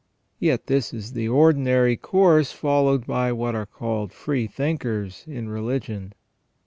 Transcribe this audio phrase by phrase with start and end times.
[0.39, 6.13] Yet this is the ordinary course followed by what are called free thinkers in religion.